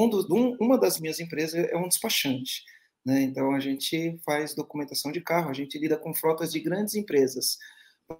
um 0.00 0.34
um, 0.34 0.56
uma 0.60 0.78
das 0.78 0.98
minhas 0.98 1.20
empresas 1.20 1.54
é 1.54 1.76
um 1.76 1.88
despachante. 1.88 2.64
Né? 3.04 3.22
Então, 3.22 3.54
a 3.54 3.60
gente 3.60 4.18
faz 4.24 4.54
documentação 4.54 5.10
de 5.10 5.20
carro, 5.20 5.50
a 5.50 5.54
gente 5.54 5.78
lida 5.78 5.96
com 5.96 6.14
frotas 6.14 6.52
de 6.52 6.60
grandes 6.60 6.94
empresas, 6.94 7.58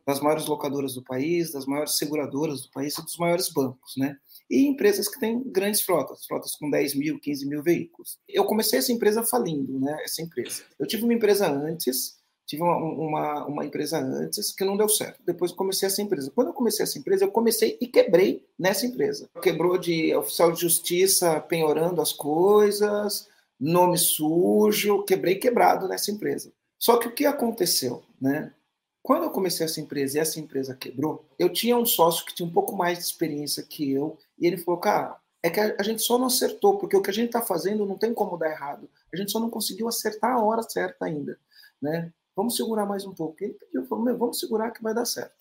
das 0.06 0.20
maiores 0.20 0.46
locadoras 0.46 0.94
do 0.94 1.02
país, 1.02 1.52
das 1.52 1.66
maiores 1.66 1.96
seguradoras 1.96 2.62
do 2.62 2.70
país 2.70 2.96
e 2.96 3.02
dos 3.02 3.16
maiores 3.16 3.48
bancos, 3.52 3.94
né? 3.96 4.16
E 4.48 4.66
empresas 4.66 5.08
que 5.08 5.18
têm 5.18 5.42
grandes 5.50 5.82
frotas, 5.82 6.24
frotas 6.26 6.54
com 6.56 6.70
10 6.70 6.94
mil, 6.94 7.18
15 7.18 7.46
mil 7.46 7.62
veículos. 7.62 8.18
Eu 8.28 8.44
comecei 8.44 8.78
essa 8.78 8.92
empresa 8.92 9.24
falindo, 9.24 9.78
né? 9.80 9.96
Essa 10.04 10.22
empresa. 10.22 10.62
Eu 10.78 10.86
tive 10.86 11.04
uma 11.04 11.14
empresa 11.14 11.50
antes, 11.50 12.19
tive 12.50 12.64
uma, 12.64 12.76
uma, 12.76 13.46
uma, 13.46 13.64
empresa 13.64 13.98
antes 13.98 14.50
que 14.50 14.64
não 14.64 14.76
deu 14.76 14.88
certo. 14.88 15.22
Depois 15.24 15.52
comecei 15.52 15.86
essa 15.86 16.02
empresa. 16.02 16.32
Quando 16.34 16.48
eu 16.48 16.52
comecei 16.52 16.82
essa 16.82 16.98
empresa, 16.98 17.24
eu 17.24 17.30
comecei 17.30 17.78
e 17.80 17.86
quebrei 17.86 18.44
nessa 18.58 18.84
empresa. 18.84 19.30
Quebrou 19.40 19.78
de 19.78 20.12
oficial 20.16 20.50
de 20.50 20.62
justiça 20.62 21.40
penhorando 21.40 22.02
as 22.02 22.12
coisas, 22.12 23.28
nome 23.58 23.96
sujo, 23.96 25.04
quebrei 25.04 25.36
quebrado 25.36 25.86
nessa 25.86 26.10
empresa. 26.10 26.52
Só 26.76 26.96
que 26.96 27.06
o 27.06 27.14
que 27.14 27.24
aconteceu, 27.24 28.02
né? 28.20 28.52
Quando 29.00 29.22
eu 29.22 29.30
comecei 29.30 29.64
essa 29.64 29.80
empresa 29.80 30.18
e 30.18 30.20
essa 30.20 30.40
empresa 30.40 30.74
quebrou, 30.74 31.24
eu 31.38 31.52
tinha 31.52 31.76
um 31.76 31.86
sócio 31.86 32.26
que 32.26 32.34
tinha 32.34 32.48
um 32.48 32.52
pouco 32.52 32.74
mais 32.74 32.98
de 32.98 33.04
experiência 33.04 33.62
que 33.62 33.92
eu, 33.92 34.18
e 34.36 34.46
ele 34.46 34.58
falou, 34.58 34.80
cara, 34.80 35.16
é 35.40 35.48
que 35.48 35.60
a 35.60 35.82
gente 35.84 36.02
só 36.02 36.18
não 36.18 36.26
acertou, 36.26 36.78
porque 36.78 36.96
o 36.96 37.02
que 37.02 37.10
a 37.10 37.14
gente 37.14 37.26
está 37.26 37.40
fazendo 37.40 37.86
não 37.86 37.96
tem 37.96 38.12
como 38.12 38.36
dar 38.36 38.50
errado. 38.50 38.90
A 39.12 39.16
gente 39.16 39.30
só 39.30 39.38
não 39.38 39.48
conseguiu 39.48 39.86
acertar 39.86 40.32
a 40.32 40.42
hora 40.42 40.62
certa 40.62 41.04
ainda, 41.04 41.38
né? 41.80 42.12
Vamos 42.40 42.56
segurar 42.56 42.86
mais 42.86 43.04
um 43.04 43.12
pouco. 43.12 43.36
Ele 43.44 43.52
pediu, 43.52 43.84
falou, 43.84 44.02
meu, 44.02 44.16
vamos 44.16 44.40
segurar 44.40 44.70
que 44.70 44.82
vai 44.82 44.94
dar 44.94 45.04
certo. 45.04 45.34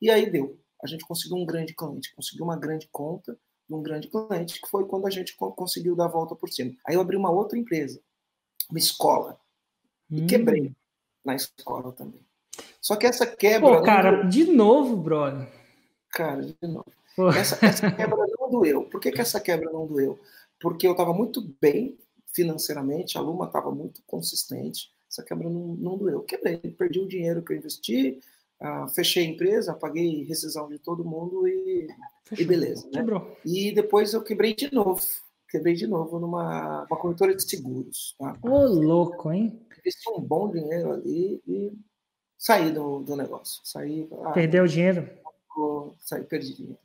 E 0.00 0.08
aí 0.08 0.30
deu. 0.30 0.56
A 0.80 0.86
gente 0.86 1.04
conseguiu 1.04 1.36
um 1.36 1.44
grande 1.44 1.74
cliente, 1.74 2.14
conseguiu 2.14 2.44
uma 2.44 2.56
grande 2.56 2.88
conta, 2.92 3.36
de 3.68 3.74
um 3.74 3.82
grande 3.82 4.06
cliente, 4.06 4.60
que 4.60 4.68
foi 4.68 4.86
quando 4.86 5.04
a 5.08 5.10
gente 5.10 5.34
conseguiu 5.36 5.96
dar 5.96 6.04
a 6.04 6.08
volta 6.08 6.36
por 6.36 6.48
cima. 6.48 6.72
Aí 6.86 6.94
eu 6.94 7.00
abri 7.00 7.16
uma 7.16 7.28
outra 7.28 7.58
empresa, 7.58 8.00
uma 8.70 8.78
escola, 8.78 9.36
e 10.08 10.22
hum. 10.22 10.26
quebrei 10.28 10.72
na 11.24 11.34
escola 11.34 11.90
também. 11.90 12.24
Só 12.80 12.94
que 12.94 13.06
essa 13.06 13.26
quebra. 13.26 13.78
Pô, 13.78 13.82
cara, 13.82 14.22
não... 14.22 14.28
de 14.28 14.44
novo, 14.44 14.96
brother. 14.96 15.48
Cara, 16.10 16.40
de 16.40 16.68
novo. 16.68 16.86
Essa, 17.36 17.66
essa, 17.66 17.90
quebra 17.90 18.24
não 18.38 18.48
doeu. 18.48 18.84
Por 18.84 19.00
que, 19.00 19.10
que 19.10 19.20
essa 19.20 19.40
quebra 19.40 19.72
não 19.72 19.88
doeu? 19.88 20.20
Porque 20.60 20.86
eu 20.86 20.92
estava 20.92 21.12
muito 21.12 21.42
bem 21.60 21.98
financeiramente, 22.32 23.18
a 23.18 23.20
Luma 23.20 23.46
estava 23.46 23.72
muito 23.72 24.04
consistente, 24.06 24.93
essa 25.14 25.22
quebra 25.22 25.48
não, 25.48 25.74
não 25.76 25.96
doeu. 25.96 26.22
Quebrei, 26.22 26.58
perdi 26.58 27.00
o 27.00 27.08
dinheiro 27.08 27.42
que 27.42 27.52
eu 27.52 27.56
investi, 27.56 28.20
Uh, 28.62 28.88
fechei 28.88 29.26
a 29.26 29.28
empresa, 29.28 29.74
paguei 29.74 30.24
rescisão 30.24 30.68
de 30.68 30.78
todo 30.78 31.04
mundo 31.04 31.46
e, 31.46 31.88
e 32.38 32.44
beleza. 32.44 32.86
Né? 32.86 32.92
Quebrou. 32.92 33.36
E 33.44 33.72
depois 33.72 34.14
eu 34.14 34.22
quebrei 34.22 34.54
de 34.54 34.72
novo. 34.72 35.02
Quebrei 35.50 35.74
de 35.74 35.86
novo 35.86 36.18
numa 36.18 36.86
uma 36.88 36.96
corretora 36.96 37.34
de 37.34 37.42
seguros. 37.42 38.14
Tá? 38.18 38.38
Ô, 38.42 38.64
louco, 38.66 39.30
hein? 39.30 39.60
Investi 39.78 40.08
um 40.08 40.20
bom 40.20 40.50
dinheiro 40.50 40.92
ali 40.92 41.42
e 41.46 41.72
saí 42.38 42.72
do, 42.72 43.00
do 43.00 43.16
negócio. 43.16 43.60
Saí, 43.64 44.08
ah, 44.22 44.32
Perdeu 44.32 44.64
o 44.64 44.68
dinheiro? 44.68 45.10
Saí, 45.98 46.24
perdi 46.24 46.54
dinheiro. 46.54 46.78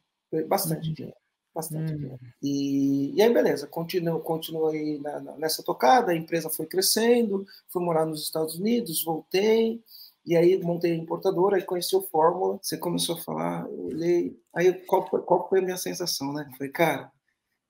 Bastante 0.47 0.89
uhum. 0.89 0.93
dinheiro. 0.93 1.17
Bastante 1.59 1.93
uhum. 1.93 2.17
E, 2.41 3.13
e 3.15 3.21
aí, 3.21 3.33
beleza, 3.33 3.67
continuo, 3.67 4.19
continuei 4.21 4.99
na, 4.99 5.19
nessa 5.37 5.61
tocada, 5.61 6.11
a 6.11 6.15
empresa 6.15 6.49
foi 6.49 6.65
crescendo, 6.65 7.45
fui 7.67 7.83
morar 7.83 8.05
nos 8.05 8.23
Estados 8.23 8.55
Unidos, 8.55 9.03
voltei. 9.03 9.81
E 10.25 10.35
aí 10.35 10.61
montei 10.61 10.91
a 10.91 10.95
importadora, 10.95 11.55
aí 11.55 11.63
conheci 11.63 11.95
o 11.95 12.01
Fórmula, 12.03 12.59
você 12.61 12.77
começou 12.77 13.15
a 13.15 13.21
falar, 13.21 13.65
eu 13.67 13.85
olhei, 13.85 14.37
aí 14.53 14.73
qual 14.73 15.09
foi, 15.09 15.21
qual 15.21 15.49
foi 15.49 15.59
a 15.59 15.61
minha 15.61 15.77
sensação, 15.77 16.31
né? 16.33 16.47
Falei, 16.55 16.71
cara, 16.71 17.11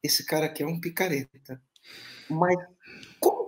esse 0.04 0.26
cara 0.26 0.48
aqui 0.48 0.64
é 0.64 0.68
um 0.68 0.80
picareta. 0.80 1.62
Mas 2.30 2.58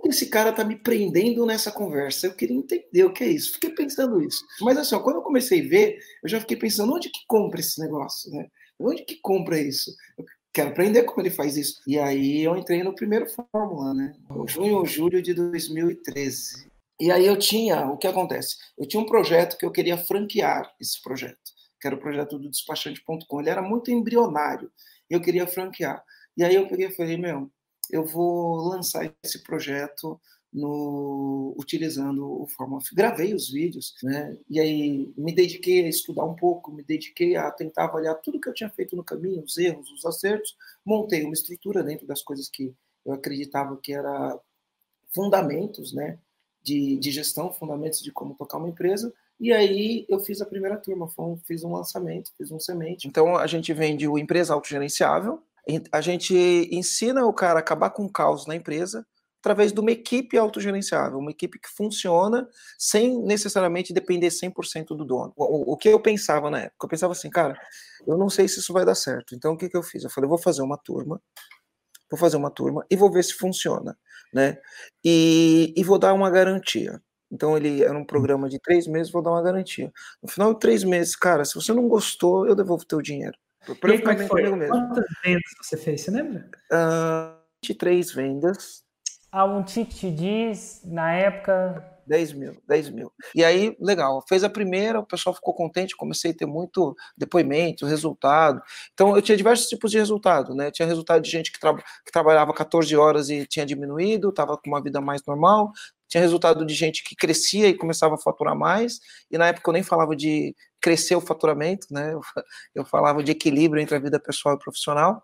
que 0.02 0.08
esse 0.08 0.26
cara 0.26 0.52
tá 0.52 0.64
me 0.64 0.76
prendendo 0.76 1.46
nessa 1.46 1.70
conversa? 1.70 2.26
Eu 2.26 2.34
queria 2.34 2.56
entender 2.56 3.04
o 3.04 3.12
que 3.12 3.24
é 3.24 3.28
isso. 3.28 3.54
Fiquei 3.54 3.70
pensando 3.70 4.22
isso. 4.22 4.44
Mas 4.60 4.76
assim, 4.76 4.94
ó, 4.94 5.00
quando 5.00 5.16
eu 5.16 5.22
comecei 5.22 5.64
a 5.64 5.68
ver, 5.68 5.98
eu 6.22 6.28
já 6.28 6.40
fiquei 6.40 6.56
pensando, 6.56 6.92
onde 6.92 7.08
que 7.08 7.20
compra 7.26 7.60
esse 7.60 7.80
negócio, 7.80 8.30
né? 8.32 8.48
Onde 8.78 9.04
que 9.04 9.16
compra 9.20 9.58
isso? 9.60 9.94
Eu 10.18 10.24
quero 10.52 10.70
aprender 10.70 11.04
como 11.04 11.22
ele 11.22 11.30
faz 11.30 11.56
isso. 11.56 11.80
E 11.86 11.98
aí 11.98 12.42
eu 12.42 12.56
entrei 12.56 12.82
no 12.82 12.94
primeiro 12.94 13.26
Fórmula, 13.30 13.94
né? 13.94 14.12
Junho 14.48 14.76
ou 14.76 14.84
julho 14.84 15.22
de 15.22 15.32
2013. 15.32 16.70
E 17.00 17.10
aí 17.10 17.26
eu 17.26 17.38
tinha, 17.38 17.86
o 17.86 17.96
que 17.96 18.06
acontece? 18.06 18.56
Eu 18.78 18.86
tinha 18.86 19.02
um 19.02 19.06
projeto 19.06 19.56
que 19.56 19.64
eu 19.64 19.72
queria 19.72 19.96
franquear 19.96 20.72
esse 20.80 21.02
projeto, 21.02 21.36
que 21.80 21.86
era 21.86 21.96
o 21.96 22.00
projeto 22.00 22.38
do 22.38 22.50
despachante.com. 22.50 23.40
Ele 23.40 23.50
era 23.50 23.62
muito 23.62 23.90
embrionário, 23.90 24.70
eu 25.08 25.20
queria 25.20 25.46
franquear. 25.46 26.02
E 26.36 26.44
aí 26.44 26.54
eu 26.54 26.68
peguei 26.68 26.86
e 26.86 26.94
falei, 26.94 27.16
meu, 27.16 27.50
eu 27.92 28.04
vou 28.04 28.56
lançar 28.56 29.14
esse 29.22 29.42
projeto 29.44 30.18
no, 30.52 31.54
utilizando 31.58 32.42
o 32.42 32.46
Forma 32.46 32.78
Gravei 32.92 33.34
os 33.34 33.50
vídeos, 33.50 33.94
né? 34.02 34.36
E 34.48 34.58
aí 34.58 35.12
me 35.16 35.32
dediquei 35.34 35.84
a 35.84 35.88
estudar 35.88 36.24
um 36.24 36.34
pouco, 36.34 36.72
me 36.72 36.82
dediquei 36.82 37.36
a 37.36 37.50
tentar 37.50 37.84
avaliar 37.84 38.20
tudo 38.20 38.40
que 38.40 38.48
eu 38.48 38.54
tinha 38.54 38.70
feito 38.70 38.96
no 38.96 39.04
caminho, 39.04 39.42
os 39.42 39.56
erros, 39.56 39.90
os 39.90 40.04
acertos, 40.04 40.56
montei 40.84 41.22
uma 41.22 41.32
estrutura 41.34 41.82
dentro 41.82 42.06
das 42.06 42.22
coisas 42.22 42.48
que 42.48 42.74
eu 43.04 43.12
acreditava 43.12 43.76
que 43.76 43.92
era 43.92 44.38
fundamentos, 45.14 45.92
né? 45.92 46.18
De, 46.62 46.96
de 46.96 47.10
gestão, 47.10 47.52
fundamentos 47.52 48.00
de 48.00 48.12
como 48.12 48.34
tocar 48.34 48.58
uma 48.58 48.68
empresa, 48.68 49.12
e 49.40 49.52
aí 49.52 50.06
eu 50.08 50.20
fiz 50.20 50.40
a 50.40 50.46
primeira 50.46 50.76
turma, 50.76 51.08
fiz 51.44 51.64
um 51.64 51.72
lançamento, 51.72 52.30
fiz 52.38 52.52
um 52.52 52.60
semente. 52.60 53.08
Então 53.08 53.36
a 53.36 53.46
gente 53.48 53.72
vende 53.72 54.06
o 54.06 54.16
empresa 54.16 54.54
autogerenciável, 54.54 55.42
a 55.92 56.00
gente 56.00 56.34
ensina 56.72 57.24
o 57.24 57.32
cara 57.32 57.58
a 57.58 57.60
acabar 57.60 57.90
com 57.90 58.04
o 58.04 58.12
caos 58.12 58.46
na 58.46 58.56
empresa 58.56 59.06
através 59.42 59.72
de 59.72 59.80
uma 59.80 59.90
equipe 59.90 60.38
autogerenciável, 60.38 61.18
uma 61.18 61.32
equipe 61.32 61.58
que 61.58 61.68
funciona 61.68 62.48
sem 62.78 63.20
necessariamente 63.24 63.92
depender 63.92 64.28
100% 64.28 64.96
do 64.96 65.04
dono. 65.04 65.32
O, 65.36 65.72
o, 65.72 65.76
que 65.76 65.88
eu 65.88 66.00
pensava 66.00 66.48
na 66.48 66.60
época? 66.60 66.86
Eu 66.86 66.88
pensava 66.88 67.12
assim, 67.12 67.28
cara, 67.28 67.60
eu 68.06 68.16
não 68.16 68.30
sei 68.30 68.46
se 68.46 68.60
isso 68.60 68.72
vai 68.72 68.84
dar 68.84 68.94
certo. 68.94 69.34
Então 69.34 69.54
o 69.54 69.56
que, 69.56 69.68
que 69.68 69.76
eu 69.76 69.82
fiz? 69.82 70.04
Eu 70.04 70.10
falei, 70.10 70.26
eu 70.26 70.30
vou 70.30 70.38
fazer 70.38 70.62
uma 70.62 70.78
turma, 70.78 71.20
vou 72.08 72.18
fazer 72.18 72.36
uma 72.36 72.52
turma 72.52 72.86
e 72.88 72.94
vou 72.96 73.10
ver 73.10 73.24
se 73.24 73.34
funciona, 73.34 73.98
né? 74.32 74.58
E, 75.04 75.74
e 75.76 75.82
vou 75.82 75.98
dar 75.98 76.14
uma 76.14 76.30
garantia. 76.30 77.02
Então 77.30 77.56
ele 77.56 77.82
era 77.82 77.98
um 77.98 78.04
programa 78.04 78.48
de 78.48 78.60
três 78.60 78.86
meses, 78.86 79.10
vou 79.10 79.22
dar 79.22 79.30
uma 79.32 79.42
garantia. 79.42 79.90
No 80.22 80.28
final 80.28 80.54
de 80.54 80.60
três 80.60 80.84
meses, 80.84 81.16
cara, 81.16 81.44
se 81.44 81.54
você 81.54 81.72
não 81.72 81.88
gostou, 81.88 82.46
eu 82.46 82.54
devolvo 82.54 82.86
teu 82.86 83.02
dinheiro. 83.02 83.36
Pra 83.80 83.94
e 83.94 83.98
como 84.00 84.10
é 84.12 84.16
que 84.16 84.26
foi? 84.26 84.68
Quantas 84.68 85.06
vendas 85.24 85.50
você 85.60 85.76
fez, 85.76 86.00
você 86.00 86.10
lembra? 86.10 86.50
Uh, 86.72 87.38
23 87.64 88.12
vendas. 88.12 88.82
Ah, 89.30 89.44
um 89.44 89.62
ticket 89.62 90.14
diz, 90.14 90.82
na 90.84 91.12
época... 91.12 91.91
10 92.06 92.32
mil, 92.32 92.56
10 92.68 92.90
mil. 92.90 93.12
E 93.34 93.44
aí, 93.44 93.76
legal, 93.80 94.24
fez 94.28 94.44
a 94.44 94.50
primeira, 94.50 95.00
o 95.00 95.06
pessoal 95.06 95.34
ficou 95.34 95.54
contente, 95.54 95.96
comecei 95.96 96.32
a 96.32 96.34
ter 96.34 96.46
muito 96.46 96.94
depoimento, 97.16 97.86
resultado. 97.86 98.60
Então, 98.92 99.14
eu 99.16 99.22
tinha 99.22 99.36
diversos 99.36 99.66
tipos 99.66 99.90
de 99.90 99.98
resultado, 99.98 100.54
né? 100.54 100.70
Tinha 100.70 100.86
resultado 100.86 101.22
de 101.22 101.30
gente 101.30 101.52
que, 101.52 101.60
tra 101.60 101.74
que 101.74 102.12
trabalhava 102.12 102.52
14 102.52 102.94
horas 102.96 103.30
e 103.30 103.46
tinha 103.46 103.64
diminuído, 103.64 104.30
estava 104.30 104.56
com 104.56 104.68
uma 104.68 104.82
vida 104.82 105.00
mais 105.00 105.22
normal. 105.26 105.72
Tinha 106.08 106.20
resultado 106.20 106.66
de 106.66 106.74
gente 106.74 107.02
que 107.02 107.16
crescia 107.16 107.68
e 107.68 107.74
começava 107.74 108.16
a 108.16 108.18
faturar 108.18 108.56
mais. 108.56 109.00
E 109.30 109.38
na 109.38 109.46
época 109.48 109.70
eu 109.70 109.72
nem 109.72 109.82
falava 109.82 110.14
de 110.14 110.54
crescer 110.80 111.14
o 111.16 111.20
faturamento, 111.20 111.86
né? 111.90 112.12
Eu, 112.12 112.20
eu 112.74 112.84
falava 112.84 113.22
de 113.22 113.32
equilíbrio 113.32 113.80
entre 113.82 113.94
a 113.94 114.00
vida 114.00 114.20
pessoal 114.20 114.56
e 114.56 114.58
profissional. 114.58 115.22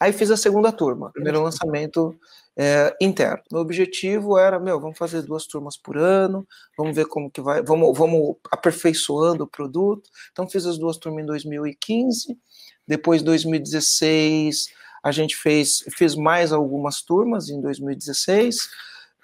Aí 0.00 0.12
fiz 0.12 0.30
a 0.30 0.36
segunda 0.36 0.72
turma, 0.72 1.10
primeiro 1.12 1.42
lançamento 1.42 2.18
é, 2.56 2.96
interno. 3.00 3.42
O 3.52 3.58
objetivo 3.58 4.38
era, 4.38 4.58
meu, 4.58 4.80
vamos 4.80 4.96
fazer 4.96 5.22
duas 5.22 5.46
turmas 5.46 5.76
por 5.76 5.98
ano, 5.98 6.46
vamos 6.76 6.96
ver 6.96 7.06
como 7.06 7.30
que 7.30 7.40
vai, 7.40 7.62
vamos, 7.62 7.96
vamos 7.96 8.36
aperfeiçoando 8.50 9.44
o 9.44 9.46
produto. 9.46 10.08
Então 10.32 10.48
fiz 10.48 10.64
as 10.64 10.78
duas 10.78 10.96
turmas 10.96 11.22
em 11.22 11.26
2015, 11.26 12.38
depois 12.86 13.22
2016 13.22 14.68
a 15.02 15.12
gente 15.12 15.36
fez, 15.36 15.84
fez 15.96 16.16
mais 16.16 16.52
algumas 16.52 17.00
turmas 17.00 17.48
em 17.48 17.60
2016, 17.60 18.68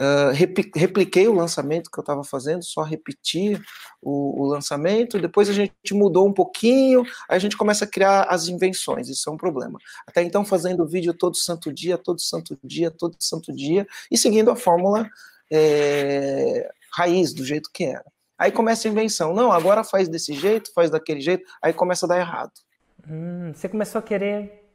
Uh, 0.02 0.32
repliquei 0.75 1.28
o 1.28 1.32
lançamento 1.32 1.88
que 1.88 1.96
eu 1.96 2.02
estava 2.02 2.25
fazendo, 2.25 2.64
só 2.64 2.82
repeti 2.82 3.60
o, 4.00 4.43
o, 4.43 4.46
lançamento. 4.46 5.20
Depois 5.20 5.49
a 5.49 5.52
gente 5.52 5.94
mudou 5.94 6.26
um 6.26 6.32
pouquinho, 6.32 7.04
aí 7.28 7.37
a 7.37 7.38
gente 7.38 7.56
começa 7.56 7.84
a 7.84 7.88
criar 7.88 8.25
as 8.25 8.49
invenções, 8.49 9.08
isso 9.08 9.31
é 9.31 9.32
um 9.32 9.37
problema. 9.37 9.78
Até 10.04 10.25
então, 10.25 10.44
fazendo 10.44 10.84
vídeo 10.84 11.14
todo 11.14 11.37
santo 11.37 11.72
dia, 11.72 11.96
todo 11.96 12.20
santo 12.20 12.58
dia, 12.64 12.90
todo 12.90 13.14
santo 13.20 13.52
dia, 13.52 13.87
e 14.10 14.19
seguindo 14.19 14.50
a 14.50 14.56
fórmula 14.56 15.08
é, 15.49 16.69
raiz, 16.96 17.32
do 17.32 17.44
jeito 17.44 17.70
que 17.72 17.84
era. 17.84 18.05
Aí 18.37 18.50
começa 18.50 18.88
a 18.88 18.90
invenção. 18.90 19.32
Não, 19.32 19.52
agora 19.52 19.84
faz 19.84 20.08
desse 20.08 20.32
jeito, 20.34 20.72
faz 20.75 20.90
daquele 20.90 21.20
jeito, 21.20 21.44
aí 21.62 21.72
começa 21.72 22.06
a 22.06 22.08
dar 22.08 22.19
errado. 22.19 22.52
Hum, 23.08 23.52
você 23.55 23.69
começou 23.69 24.00
a 24.00 24.02
querer 24.02 24.69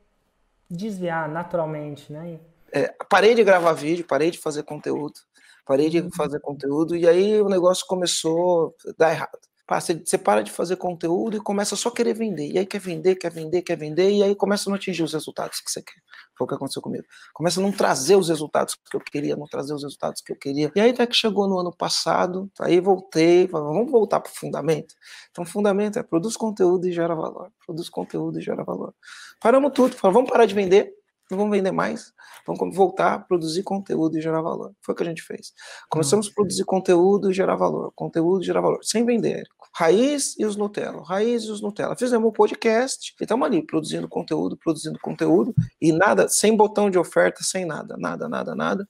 desviar 0.70 1.28
naturalmente, 1.28 2.14
né? 2.14 2.40
É, 2.78 2.96
parei 3.10 3.34
de 3.34 3.44
gravar 3.44 3.74
vídeo, 3.74 4.06
parei 4.06 4.30
de 4.30 4.38
fazer 4.38 4.64
conteúdo, 4.64 5.20
parei 5.66 5.90
de 5.90 6.00
uhum. 6.00 6.12
fazer 6.16 6.40
conteúdo, 6.40 6.96
e 6.96 7.08
aí 7.08 7.42
o 7.42 7.50
negócio 7.50 7.86
começou 7.88 8.76
a 8.88 8.92
dar 8.98 9.12
errado. 9.12 9.40
Você, 9.70 9.96
você 9.96 10.18
para 10.18 10.42
de 10.42 10.50
fazer 10.50 10.78
conteúdo 10.78 11.36
e 11.36 11.42
começa 11.42 11.76
só 11.76 11.90
a 11.90 11.92
querer 11.92 12.14
vender. 12.14 12.50
E 12.50 12.58
aí 12.58 12.66
quer 12.66 12.80
vender, 12.80 13.16
quer 13.16 13.30
vender, 13.30 13.62
quer 13.62 13.76
vender, 13.76 14.10
e 14.12 14.24
aí 14.24 14.34
começa 14.34 14.70
a 14.70 14.72
não 14.72 14.78
atingir 14.78 15.04
os 15.04 15.12
resultados 15.12 15.60
que 15.60 15.70
você 15.70 15.82
quer. 15.82 16.02
Foi 16.38 16.46
o 16.46 16.48
que 16.48 16.56
aconteceu 16.56 16.82
comigo. 16.82 17.04
Começa 17.34 17.60
a 17.60 17.64
não 17.64 17.72
trazer 17.72 18.16
os 18.16 18.30
resultados 18.30 18.76
que 18.76 18.96
eu 18.96 19.02
queria, 19.02 19.36
não 19.36 19.46
trazer 19.46 19.74
os 19.74 19.84
resultados 19.84 20.22
que 20.22 20.32
eu 20.32 20.38
queria. 20.38 20.72
E 20.74 20.80
aí 20.80 20.92
até 20.92 21.06
que 21.06 21.16
chegou 21.16 21.50
no 21.50 21.60
ano 21.60 21.76
passado, 21.76 22.50
aí 22.62 22.80
voltei, 22.80 23.46
falei, 23.50 23.68
vamos 23.68 23.92
voltar 23.92 24.22
para 24.22 24.32
o 24.32 24.36
fundamento. 24.36 24.96
Então 25.32 25.44
o 25.44 25.48
fundamento 25.48 26.00
é 26.00 26.04
produz 26.04 26.38
conteúdo 26.38 26.88
e 26.88 26.94
gera 26.94 27.14
valor. 27.14 27.52
Produz 27.66 27.90
conteúdo 27.90 28.40
e 28.40 28.42
gera 28.42 28.64
valor. 28.64 28.94
Paramos 29.42 29.74
tudo, 29.74 29.98
falamos, 29.98 30.20
vamos 30.20 30.32
parar 30.32 30.46
de 30.46 30.56
vender, 30.56 30.94
não 31.30 31.38
vamos 31.38 31.58
vender 31.58 31.72
mais, 31.72 32.14
vamos 32.46 32.76
voltar 32.76 33.14
a 33.14 33.20
produzir 33.20 33.64
conteúdo 33.64 34.18
e 34.18 34.22
gerar 34.22 34.42
valor. 34.42 34.74
Foi 34.82 34.94
o 34.94 34.96
que 34.96 35.04
a 35.04 35.06
gente 35.06 35.22
fez. 35.22 35.54
Começamos 35.90 36.28
a 36.28 36.32
produzir 36.34 36.64
conteúdo 36.64 37.30
e 37.30 37.34
gerar 37.34 37.56
valor, 37.56 37.92
conteúdo 37.96 38.42
e 38.42 38.46
gerar 38.46 38.62
valor, 38.62 38.80
sem 38.84 39.06
vender. 39.06 39.44
Raiz 39.74 40.36
e 40.40 40.46
os 40.46 40.56
Nutella, 40.56 41.04
Raiz 41.04 41.44
e 41.44 41.52
os 41.52 41.62
Nutella. 41.62 41.96
Fizemos 41.96 42.28
um 42.28 42.32
podcast 42.32 43.14
e 43.20 43.24
estamos 43.24 43.46
ali 43.46 43.62
produzindo 43.66 44.08
conteúdo, 44.08 44.58
produzindo 44.58 44.98
conteúdo 45.00 45.54
e 45.82 45.92
nada, 45.92 46.28
sem 46.30 46.56
botão 46.56 46.90
de 46.90 46.98
oferta, 46.98 47.44
sem 47.44 47.66
nada, 47.66 47.96
nada, 47.98 48.28
nada, 48.30 48.56
nada. 48.56 48.88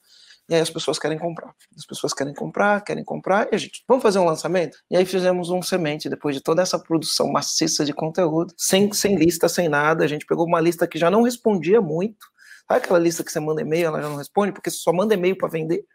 E 0.50 0.56
aí 0.56 0.62
as 0.62 0.70
pessoas 0.70 0.98
querem 0.98 1.18
comprar. 1.18 1.54
As 1.76 1.86
pessoas 1.86 2.14
querem 2.14 2.34
comprar, 2.34 2.82
querem 2.82 3.04
comprar, 3.04 3.50
e 3.52 3.56
a 3.56 3.58
gente, 3.58 3.84
vamos 3.88 4.02
fazer 4.02 4.20
um 4.20 4.26
lançamento? 4.26 4.78
E 4.90 4.96
aí 4.96 5.06
fizemos 5.06 5.50
um 5.50 5.62
semente, 5.62 6.10
depois 6.10 6.36
de 6.36 6.42
toda 6.42 6.62
essa 6.62 6.80
produção 6.80 7.30
maciça 7.30 7.84
de 7.84 7.94
conteúdo, 7.94 8.54
sem, 8.58 8.92
sem 8.94 9.16
lista, 9.16 9.50
sem 9.50 9.68
nada, 9.68 10.06
a 10.06 10.08
gente 10.08 10.26
pegou 10.26 10.46
uma 10.46 10.62
lista 10.62 10.88
que 10.88 10.98
já 10.98 11.12
não 11.12 11.22
respondia 11.24 11.82
muito. 11.82 12.26
Sabe 12.68 12.84
aquela 12.84 13.00
lista 13.00 13.24
que 13.24 13.32
você 13.32 13.40
manda 13.40 13.62
e-mail, 13.62 13.88
ela 13.88 14.02
já 14.02 14.10
não 14.10 14.18
responde, 14.18 14.52
porque 14.52 14.70
você 14.70 14.78
só 14.78 14.94
manda 14.94 15.14
e-mail 15.14 15.38
para 15.38 15.48
vender, 15.50 15.86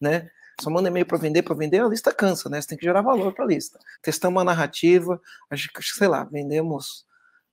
né? 0.00 0.28
Só 0.60 0.70
manda 0.70 0.88
e-mail 0.88 1.06
para 1.06 1.18
vender, 1.18 1.42
para 1.42 1.54
vender, 1.54 1.82
a 1.82 1.88
lista 1.88 2.12
cansa, 2.12 2.48
né? 2.48 2.60
Você 2.60 2.68
tem 2.68 2.78
que 2.78 2.84
gerar 2.84 3.02
valor 3.02 3.34
para 3.34 3.44
a 3.44 3.48
lista. 3.48 3.78
Testamos 4.02 4.36
uma 4.36 4.44
narrativa, 4.44 5.20
acho 5.50 5.68
que, 5.72 5.82
sei 5.82 6.08
lá, 6.08 6.24
vendemos 6.24 7.05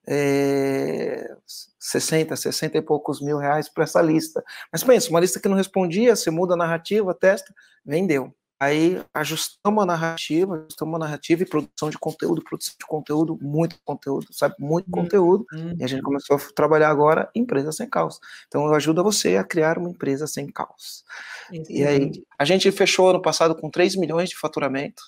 é, 0.07 1.35
60, 1.79 2.35
60 2.35 2.77
e 2.77 2.81
poucos 2.81 3.21
mil 3.21 3.37
reais 3.37 3.69
para 3.69 3.83
essa 3.83 4.01
lista. 4.01 4.43
Mas 4.71 4.83
pensa, 4.83 5.09
uma 5.09 5.19
lista 5.19 5.39
que 5.39 5.49
não 5.49 5.57
respondia, 5.57 6.15
você 6.15 6.29
muda 6.31 6.53
a 6.53 6.57
narrativa, 6.57 7.13
testa, 7.13 7.53
vendeu. 7.85 8.33
Aí 8.63 9.03
ajustamos 9.13 9.83
a 9.83 9.85
narrativa, 9.85 10.55
ajustamos 10.55 10.95
a 10.95 10.99
narrativa 10.99 11.43
e 11.43 11.45
produção 11.45 11.89
de 11.89 11.97
conteúdo, 11.97 12.41
produção 12.41 12.73
de 12.79 12.85
conteúdo, 12.85 13.37
muito 13.41 13.75
conteúdo, 13.83 14.27
sabe? 14.31 14.55
Muito 14.57 14.87
hum, 14.87 14.91
conteúdo. 14.91 15.45
Hum. 15.53 15.75
E 15.77 15.83
a 15.83 15.87
gente 15.87 16.01
começou 16.01 16.37
a 16.37 16.39
trabalhar 16.55 16.89
agora 16.89 17.29
empresa 17.35 17.73
sem 17.73 17.89
caos. 17.89 18.19
Então 18.47 18.65
eu 18.65 18.73
ajudo 18.73 19.03
você 19.03 19.35
a 19.35 19.43
criar 19.43 19.77
uma 19.77 19.89
empresa 19.89 20.27
sem 20.27 20.49
caos. 20.49 21.03
Entendi. 21.51 21.81
E 21.81 21.85
aí, 21.85 22.11
a 22.39 22.45
gente 22.45 22.71
fechou 22.71 23.09
ano 23.09 23.21
passado 23.21 23.53
com 23.53 23.69
3 23.69 23.97
milhões 23.97 24.29
de 24.29 24.37
faturamento. 24.37 25.03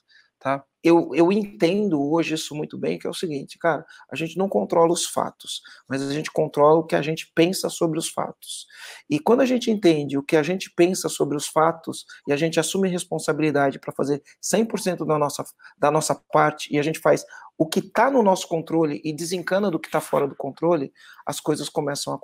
Tá? 0.45 0.63
Eu, 0.83 1.09
eu 1.15 1.31
entendo 1.31 1.99
hoje 1.99 2.35
isso 2.35 2.53
muito 2.53 2.77
bem, 2.77 2.99
que 2.99 3.07
é 3.07 3.09
o 3.09 3.15
seguinte, 3.15 3.57
cara, 3.57 3.83
a 4.11 4.15
gente 4.15 4.37
não 4.37 4.47
controla 4.47 4.93
os 4.93 5.03
fatos, 5.03 5.59
mas 5.89 6.03
a 6.03 6.13
gente 6.13 6.31
controla 6.31 6.81
o 6.81 6.83
que 6.83 6.95
a 6.95 7.01
gente 7.01 7.31
pensa 7.33 7.67
sobre 7.67 7.97
os 7.97 8.09
fatos. 8.09 8.67
E 9.09 9.19
quando 9.19 9.41
a 9.41 9.45
gente 9.47 9.71
entende 9.71 10.19
o 10.19 10.21
que 10.21 10.35
a 10.35 10.43
gente 10.43 10.71
pensa 10.75 11.09
sobre 11.09 11.35
os 11.35 11.47
fatos 11.47 12.05
e 12.27 12.31
a 12.31 12.37
gente 12.37 12.59
assume 12.59 12.87
responsabilidade 12.87 13.79
para 13.79 13.91
fazer 13.91 14.21
100% 14.39 15.03
da 15.03 15.17
nossa, 15.17 15.43
da 15.79 15.89
nossa 15.89 16.13
parte 16.31 16.71
e 16.71 16.77
a 16.77 16.83
gente 16.83 16.99
faz 16.99 17.25
o 17.57 17.65
que 17.65 17.79
está 17.79 18.11
no 18.11 18.21
nosso 18.21 18.47
controle 18.47 19.01
e 19.03 19.15
desencana 19.15 19.71
do 19.71 19.79
que 19.79 19.87
está 19.87 19.99
fora 19.99 20.27
do 20.27 20.35
controle, 20.35 20.93
as 21.25 21.39
coisas 21.39 21.69
começam 21.69 22.13
a 22.13 22.17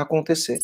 acontecer. 0.00 0.60